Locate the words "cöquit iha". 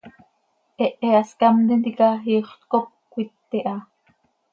3.11-3.75